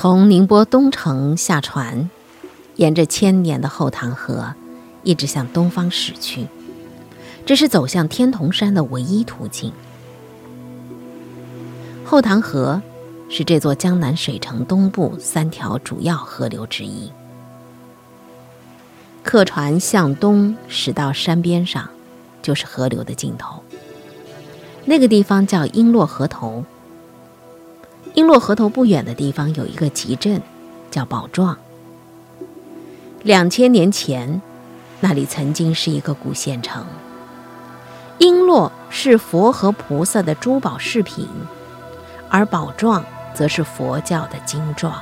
[0.00, 2.08] 从宁波东城下船，
[2.76, 4.54] 沿着千年的后塘河，
[5.02, 6.46] 一直向东方驶去。
[7.44, 9.72] 这是走向天童山的唯一途径。
[12.04, 12.80] 后塘河
[13.28, 17.10] 是这座江南水城东部三条主要河流之一。
[19.24, 21.90] 客船向东驶到山边上，
[22.40, 23.60] 就是河流的尽头。
[24.84, 26.64] 那个地方叫璎珞河头。
[28.18, 30.42] 璎珞河头不远的地方有一个集镇，
[30.90, 31.56] 叫宝壮。
[33.22, 34.42] 两千年前，
[34.98, 36.84] 那里曾经是一个古县城。
[38.18, 41.28] 璎珞是佛和菩萨的珠宝饰品，
[42.28, 44.92] 而宝幢则是佛教的经幢。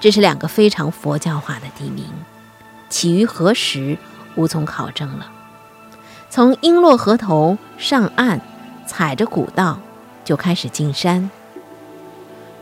[0.00, 2.04] 这是两个非常佛教化的地名，
[2.90, 3.96] 起于何时
[4.34, 5.30] 无从考证了。
[6.28, 8.40] 从璎珞河头上岸，
[8.84, 9.78] 踩着古道
[10.24, 11.30] 就开始进山。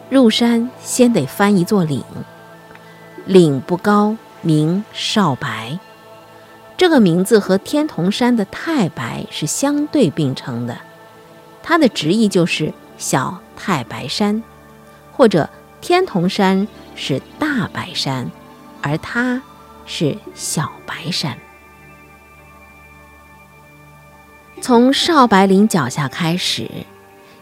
[0.08, 2.02] 入山先得翻一座岭，
[3.24, 5.78] 岭不高，名少白。
[6.76, 10.78] 这个名字和天童山的太白是相对并称的，
[11.62, 14.42] 它的直译就是小太白山，
[15.12, 15.48] 或者
[15.80, 18.30] 天童山是大白山，
[18.82, 19.42] 而它
[19.86, 21.36] 是小白山。
[24.60, 26.70] 从少白岭脚下开始，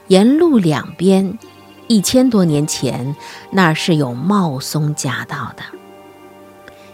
[0.07, 1.39] 沿路两边，
[1.87, 3.15] 一千多年前
[3.51, 5.63] 那儿是有茂松夹道的，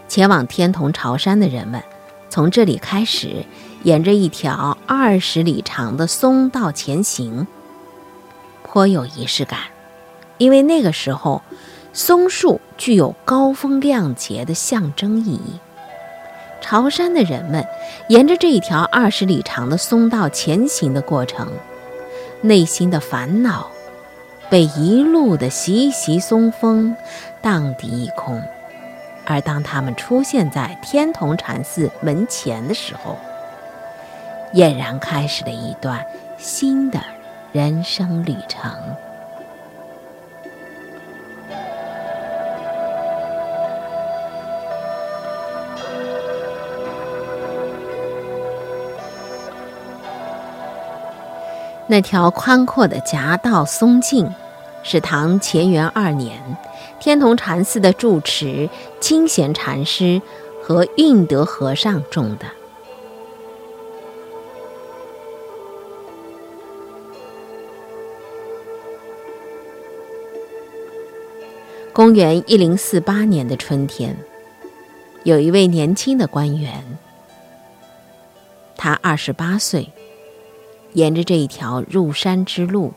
[0.07, 1.81] 前往天童朝山的人们。
[2.29, 3.45] 从这里开始，
[3.83, 7.45] 沿着一条二十里长的松道前行，
[8.63, 9.59] 颇有仪式感。
[10.37, 11.41] 因为那个时候，
[11.91, 15.59] 松树具有高风亮节的象征意义。
[16.61, 17.65] 朝山的人们
[18.07, 21.49] 沿着这一条二十里长的松道前行的过程，
[22.41, 23.69] 内心的烦恼
[24.51, 26.93] 被一路的习习松风
[27.41, 28.43] 荡涤一空。
[29.25, 33.17] 而当他们出现在天童禅寺门前的时候，
[34.53, 36.05] 俨然开始了一段
[36.37, 36.99] 新的
[37.53, 38.69] 人生旅程。
[51.91, 54.33] 那条宽阔的夹道松径，
[54.81, 56.41] 是唐乾元二年。
[57.01, 58.69] 天童禅寺的住持
[59.01, 60.21] 清闲禅师
[60.63, 62.45] 和运德和尚种的。
[71.91, 74.15] 公元一零四八年的春天，
[75.25, 76.97] 有一位年轻的官员，
[78.77, 79.91] 他二十八岁，
[80.93, 82.93] 沿着这一条入山之路，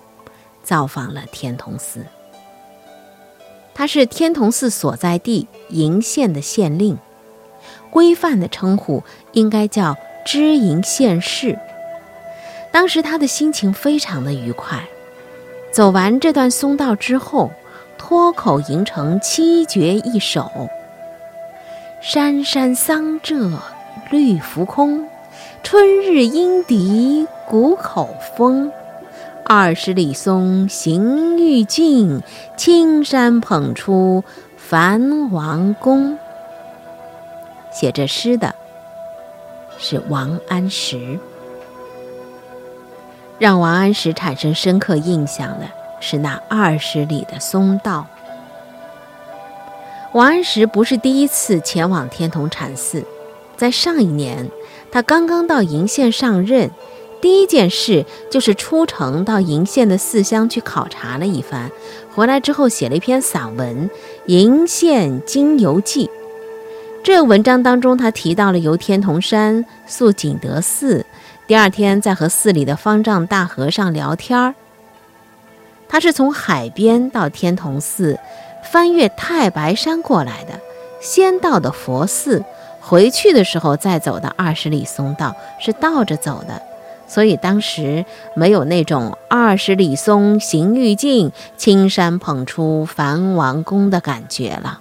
[0.63, 2.05] 造访了天童寺。
[3.75, 6.97] 他是天童寺所在地鄞县的县令，
[7.91, 11.59] 规范的称呼应该叫知鄞县事。
[12.71, 14.89] 当时他的心情非常的愉快，
[15.73, 17.51] 走完这段松道之后，
[17.99, 20.69] 脱口吟成七绝一首
[22.01, 23.59] ：“山山桑柘
[24.11, 25.09] 绿浮空，
[25.63, 28.73] 春日莺啼谷口风。”
[29.47, 32.23] 二十里松行欲尽，
[32.57, 34.25] 青山捧出
[34.57, 36.19] 樊王宫。
[37.71, 38.55] 写这诗的
[39.77, 41.19] 是王安石。
[43.39, 45.67] 让王安石产生深刻印象的
[46.01, 48.07] 是那二十里的松道。
[50.13, 53.05] 王安石不是第一次前往天童禅寺，
[53.59, 54.51] 在上一年，
[54.91, 56.71] 他刚刚到鄞县上任。
[57.25, 61.71] 第一件事就是出城到鄞县的四乡去考察了一番，
[62.15, 63.89] 回来之后写了一篇散文
[64.27, 66.07] 《鄞县经游记》。
[67.03, 71.07] 这文章当中，他提到了游天童山、宿景德寺，
[71.47, 74.55] 第二天再和寺里的方丈大和尚聊天儿。
[75.89, 78.19] 他是从海边到天童寺，
[78.71, 80.61] 翻越太白山过来的，
[81.01, 82.45] 先到的佛寺，
[82.83, 86.61] 回去的时候再走的二十里松道，是倒着走的。
[87.07, 88.05] 所以当时
[88.35, 94.81] 没有那种“二十里松行欲尽，青山捧出樊王宫”的感觉了。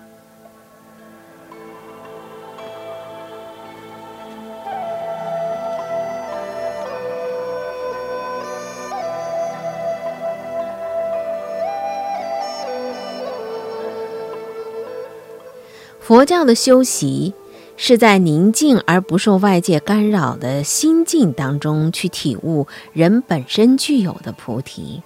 [16.00, 17.34] 佛教的修习。
[17.76, 25.02] 是在宁静而不受外界干扰的心境当中去体悟人本身具有的菩提。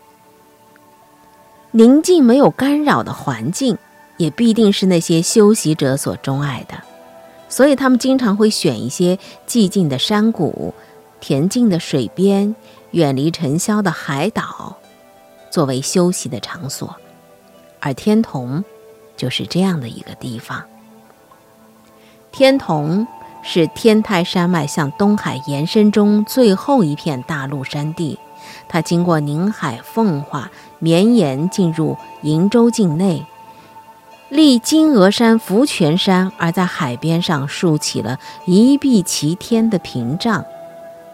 [1.72, 3.78] 宁静没有干扰的环境，
[4.18, 6.75] 也必定是那些修习者所钟爱的。
[7.50, 9.18] 所以，他们经常会选一些
[9.48, 10.74] 寂静的山谷、
[11.22, 12.56] 恬静的水边、
[12.92, 14.78] 远离尘嚣的海岛，
[15.50, 16.96] 作为休息的场所。
[17.80, 18.64] 而天童，
[19.16, 20.64] 就是这样的一个地方。
[22.31, 23.07] 天童
[23.41, 28.19] 是天台山脉向东海延伸中最后一片大陆山地，
[28.68, 33.25] 它经过宁海、奉化，绵延进入瀛洲境内。
[34.29, 40.44] 立金峨山、福泉山，而在海边上竖起了一碧齐天的屏障，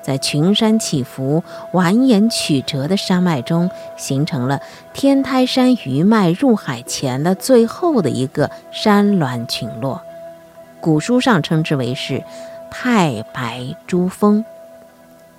[0.03, 1.43] 在群山起伏、
[1.73, 4.59] 蜿蜒曲折的山脉中，形成了
[4.93, 10.01] 天台山余脉入海前的最后的一个山峦群落。
[10.83, 12.21] 古书上称之为是
[12.69, 14.43] 太白珠峰。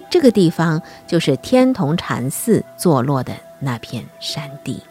[0.09, 4.83] 这个地方就是天童禅寺坐落的那片山地。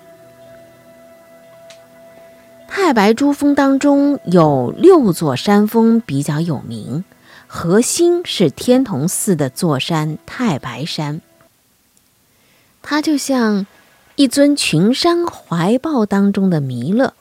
[2.68, 7.04] 太白珠峰当中有六座山峰比较有名，
[7.48, 11.20] 核心是天童寺的座山太白山。
[12.84, 13.66] 它就像
[14.18, 17.16] 一尊群山怀抱当中的弥勒，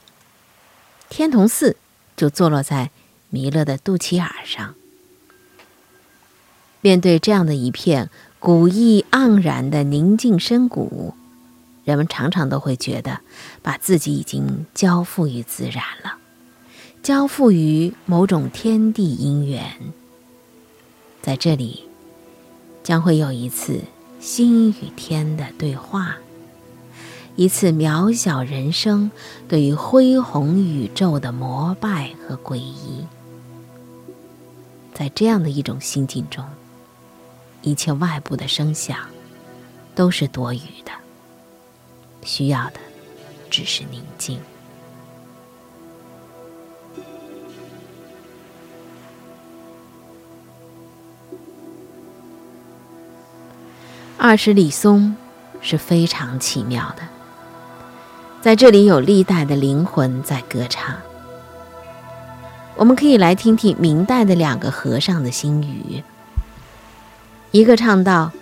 [1.09, 1.77] 天童寺
[2.15, 2.91] 就坐落在
[3.33, 4.75] 弥勒的肚脐眼上。
[6.83, 11.15] 面对这样的一片古意盎然的宁静深谷。
[11.85, 13.21] 人们常常都会觉得，
[13.63, 16.19] 把自己已经交付于自然了，
[17.03, 19.65] 交付于某种天地因缘。
[21.23, 21.85] 在这里，
[22.85, 23.81] 将会有一次
[24.21, 26.17] 心与天的对话，
[27.35, 29.11] 一次渺小人生
[29.49, 33.05] 对于恢宏宇宙的膜拜和皈依。
[34.95, 36.45] 在这样的一种心境中，
[37.63, 38.99] 一切外部的声响
[39.95, 40.93] 都是多余的。
[42.23, 42.75] 需要的
[43.51, 44.39] 只是宁静。
[54.19, 55.17] 二十里松
[55.61, 57.03] 是非常奇妙的，
[58.41, 60.95] 在这里有历代的灵魂在歌唱。
[62.83, 66.03] 我们可以来听听明代的两个和尚的心语，
[67.53, 68.33] 一个唱道：“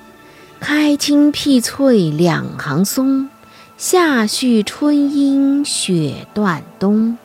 [0.59, 3.29] 开青辟翠两行松。”
[3.77, 7.19] 夏续春阴雪断冬，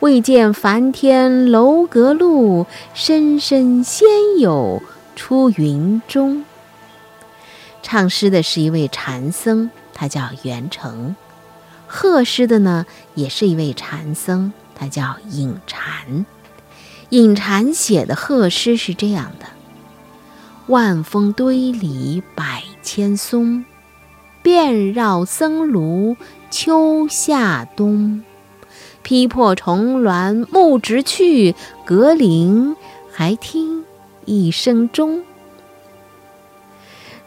[0.00, 4.06] 未见梵天楼阁路，深深仙
[4.38, 4.82] 友
[5.16, 6.44] 出云中。
[7.82, 11.14] 唱诗的是一位禅僧，他叫元成；
[11.86, 12.84] 贺诗的呢，
[13.14, 16.26] 也是一位禅僧，他叫隐禅。
[17.12, 19.44] 隐禅写的贺诗是这样的：
[20.66, 23.66] 万峰堆里百千松。
[24.42, 26.16] 遍绕僧庐
[26.50, 28.24] 秋夏冬，
[29.02, 31.54] 劈破重峦木直去，
[31.84, 32.74] 隔林
[33.12, 33.84] 还听
[34.24, 35.22] 一声钟。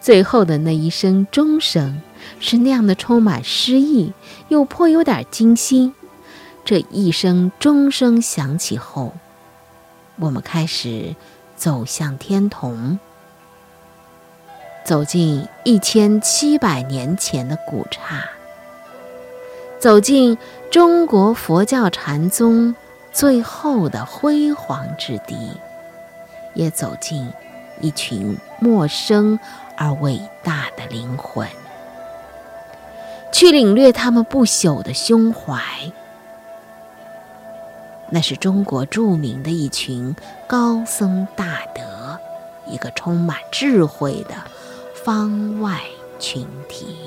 [0.02, 2.02] 最后的那一声钟声
[2.40, 4.14] 是那样的充满诗意，
[4.48, 5.94] 又颇有点惊心。
[6.66, 9.14] 这一声钟声响起后，
[10.18, 11.16] 我们开始
[11.56, 13.00] 走向天童。
[14.84, 18.24] 走进一千七百年前的古刹，
[19.80, 20.38] 走进
[20.70, 22.76] 中国佛教禅宗
[23.12, 25.60] 最后的辉煌之地，
[26.54, 27.28] 也走进
[27.82, 29.40] 一群陌生
[29.76, 31.48] 而伟大的灵魂，
[33.32, 35.60] 去领略他们不朽的胸怀。
[38.12, 40.16] 那是中国著名的一群
[40.48, 42.20] 高僧大德，
[42.68, 44.36] 一个充满智慧的。
[45.06, 45.82] 方外
[46.18, 46.98] 群体。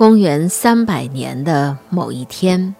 [0.00, 2.74] 公元三百年的某一天，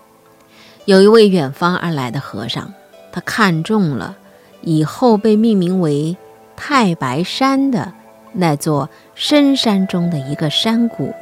[0.87, 2.73] 有一位远方而来的和尚，
[3.13, 4.17] 他看中了
[4.63, 6.17] 以后被命名为
[6.57, 7.93] 太白山的
[8.33, 11.13] 那座深山中的一个山谷。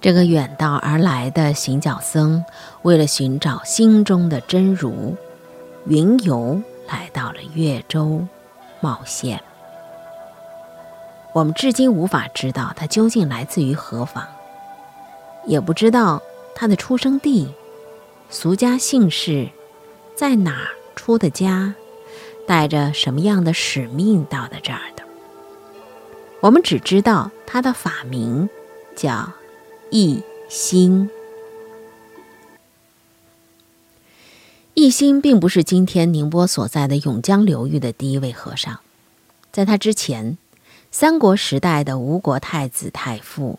[0.00, 2.42] 这个远道而来的行脚僧，
[2.80, 5.14] 为了寻找心中的真如，
[5.84, 8.26] 云游来到了越州
[8.80, 9.38] 茂县。
[11.34, 14.26] 我们至今无法知道他究竟来自于何方，
[15.46, 16.20] 也不知道
[16.54, 17.48] 他的出生地、
[18.28, 19.48] 俗家姓氏，
[20.16, 21.74] 在哪儿出的家，
[22.46, 25.04] 带着什么样的使命到的这儿的。
[26.40, 28.48] 我们只知道他的法名
[28.96, 29.30] 叫
[29.90, 31.08] 一心。
[34.74, 38.80] 一心并不是今天宁波所在的永江流域的第一位和尚，
[39.52, 40.36] 在他之前。
[40.90, 43.58] 三国时代的吴国太子太傅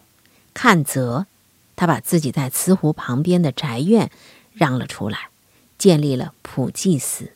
[0.54, 1.28] 阚泽，
[1.76, 4.10] 他把自己在慈湖旁边的宅院
[4.52, 5.30] 让了出来，
[5.78, 7.32] 建立了普济寺。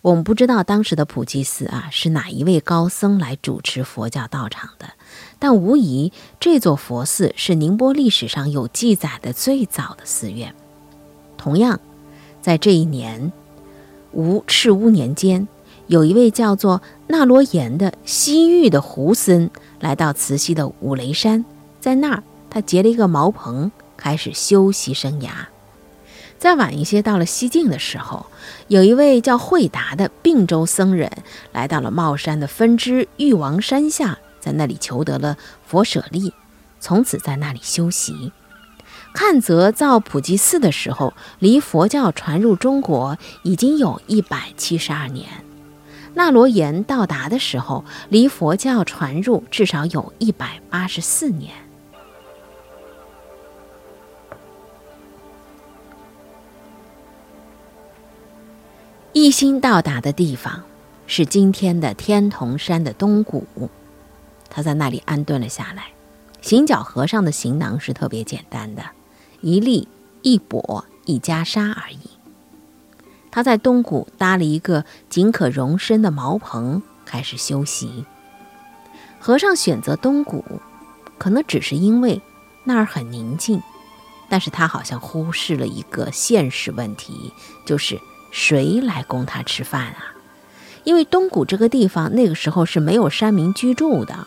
[0.00, 4.92] 我们不知道当时的普济寺啊是哪一位高僧来主持佛教道场的，
[5.40, 10.54] 但无疑这座佛寺是宁波历史上有记载的最早的寺院。
[11.36, 11.80] 同样，
[12.40, 13.32] 在这一年，
[14.12, 15.48] 吴赤乌年间。
[15.88, 21.44] 有一位叫做那罗延的西域的胡僧来到慈溪的五雷山，
[21.80, 25.30] 在那儿他结了一个茅棚，开始修习生涯。
[26.38, 28.26] 再晚一些，到了西晋的时候，
[28.68, 31.10] 有一位叫慧达的并州僧人
[31.52, 36.32] 来到了茂山的分支玉王山下，在那里求得了佛舍利，
[36.78, 38.30] 从此在那里修习。
[39.14, 45.26] 看则造普济寺的时候，离佛教传入中国已经有一百七十二年。
[46.14, 51.54] 那罗延到达的时候，离佛教传入至少有一百八十四年。
[59.12, 60.62] 一心到达的地方
[61.06, 63.44] 是今天的天童山的东谷，
[64.48, 65.86] 他在那里安顿了下来。
[66.40, 68.82] 行脚和尚的行囊是特别简单的，
[69.40, 69.88] 一粒、
[70.22, 72.17] 一钵、一袈裟而已。
[73.30, 78.04] 他在东谷搭了一个仅可容身的茅棚，开始修习。
[79.20, 80.44] 和尚选择东谷，
[81.18, 82.20] 可能只是因为
[82.64, 83.60] 那儿很宁静，
[84.28, 87.32] 但是他好像忽视了一个现实问题，
[87.66, 90.14] 就是谁来供他吃饭啊？
[90.84, 94.26] 因为东谷这个地方那个时候是没有山民居住的，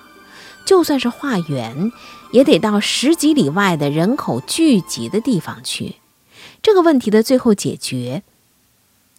[0.66, 1.92] 就算是化缘，
[2.32, 5.96] 也得到十几里外的人口聚集的地方去。
[6.62, 8.24] 这个问题的最后解决。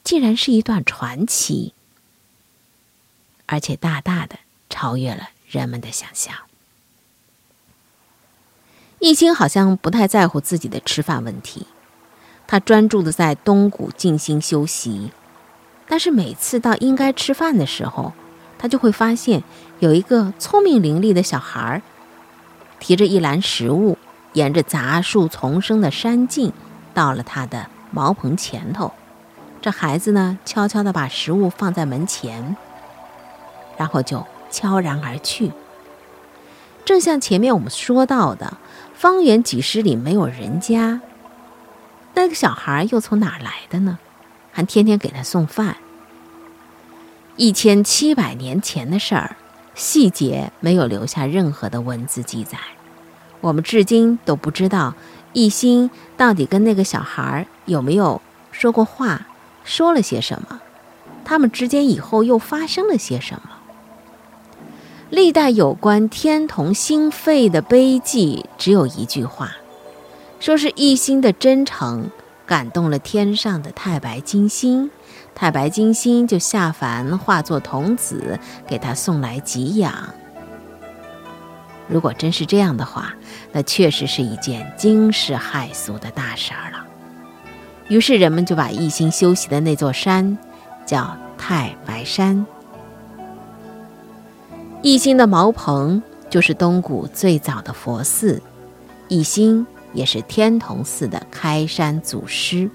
[0.05, 1.75] 竟然是一段传奇，
[3.47, 4.37] 而且大大的
[4.69, 6.35] 超越了人们的想象。
[8.99, 11.67] 易清好像不太在乎自己的吃饭问题，
[12.47, 15.11] 他专注的在东谷静心修习。
[15.89, 18.13] 但是每次到应该吃饭的时候，
[18.59, 19.43] 他就会发现
[19.81, 21.83] 有一个聪明伶俐的小孩儿，
[22.79, 23.99] 提着一篮食物，
[24.33, 26.53] 沿着杂树丛生的山径，
[26.95, 28.95] 到了他的茅棚前头。
[29.63, 32.57] 这孩子呢，悄悄地把食物放在门前，
[33.79, 35.53] 然后就悄然而去。
[36.85, 38.59] 正像前面我们说到的，
[38.93, 41.01] 方圆几十里没有人家，
[42.15, 44.01] 那个小孩又从哪儿来的呢？
[44.51, 45.77] 还天天给他送饭。
[47.37, 49.37] 一千七百年前的事儿，
[49.77, 52.59] 细节没有留下任何的文字记载，
[53.41, 54.95] 我们至今都不知道
[55.33, 59.25] 一心到底跟那个小孩有没有说过话。
[59.65, 60.61] 说了些什么？
[61.25, 63.51] 他们之间以后又发生了些什么？
[65.11, 69.53] 历代有关天童心肺的碑记只有一句话，
[70.41, 72.11] 说是一心的真诚
[72.47, 74.91] 感动了天上的太白金星，
[75.35, 79.93] 太白金星就下凡化作童子，给他送来给养。
[81.89, 83.15] 如果真是这样的话，
[83.53, 86.87] 那确实是一件惊世骇俗的大事儿了。
[87.93, 90.39] 于是人们就把一心修习的那座山
[90.87, 92.47] 叫太白山。
[94.81, 98.41] 一心的茅棚就是东谷最早的佛寺，
[99.09, 102.71] 一心也是天童寺的开山祖师。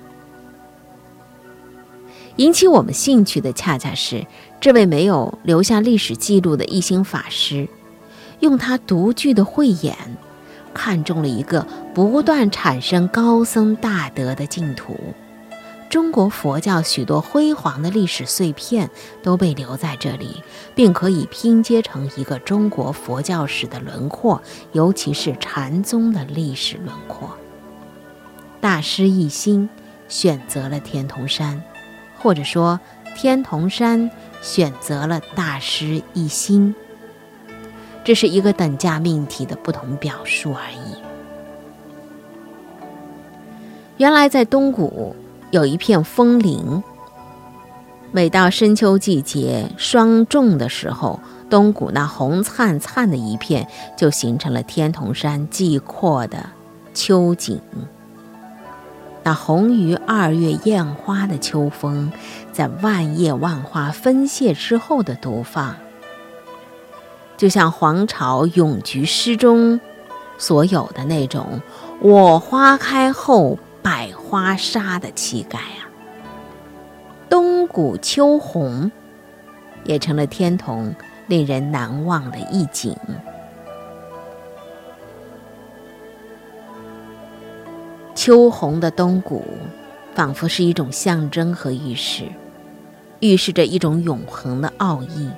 [2.35, 4.23] 引起我们兴趣的恰恰是
[4.61, 7.67] 这位没有留下历史记录的一心法师，
[8.41, 9.97] 用他独具的慧眼。
[10.75, 11.65] 看中了一个
[11.97, 15.15] 不断产生高僧大德的净土，
[15.89, 18.91] 中国佛教许多辉煌的历史碎片
[19.23, 20.43] 都被留在这里，
[20.75, 24.39] 并可以拼接成一个中国佛教史的轮廓，
[24.73, 27.35] 尤其是禅宗的历史轮廓。
[28.61, 29.67] 大师一心
[30.07, 31.63] 选择了天童山，
[32.19, 32.79] 或者说
[33.15, 36.75] 天童山选择了大师一心。
[38.03, 40.86] 这是一个等价命题的不同表述而已。
[43.97, 45.15] 原来在东谷
[45.49, 46.83] 有一片枫林，
[48.11, 56.37] 每到深秋季节霜重的时候，东谷那红灿灿的一片，就形成了天童山寂阔的
[56.93, 57.59] 秋景。
[59.23, 62.11] 那红于二月艳花的秋风，
[62.53, 65.75] 在万叶万花分谢之后的独放，
[67.35, 69.79] 就像黄巢咏菊诗中
[70.37, 71.61] 所有的那种
[71.99, 73.57] “我花开后
[73.87, 75.87] 百花杀”的气概啊。
[77.29, 78.91] 东谷秋红，
[79.85, 80.93] 也成了天童。
[81.27, 82.95] 令人难忘的一景。
[88.15, 89.43] 秋红的东谷，
[90.15, 92.23] 仿佛是一种象征和预示，
[93.19, 95.29] 预示着一种永恒的奥义，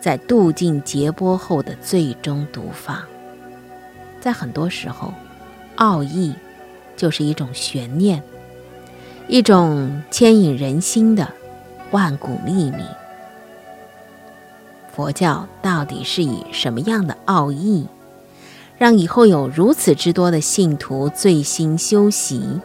[0.00, 3.00] 在渡尽劫波后的最终独放。
[4.20, 5.14] 在很多时候，
[5.76, 6.34] 奥义
[6.96, 8.22] 就是一种悬念，
[9.28, 11.28] 一种牵引人心的
[11.90, 12.84] 万古秘密。
[14.94, 17.86] 佛教到底是以什么样的奥义，
[18.76, 22.60] 让以后有如此之多的信徒醉心修习？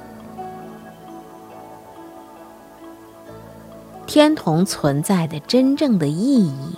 [4.05, 6.75] 天童存在的真正的意义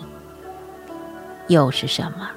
[1.47, 2.29] 又是什么？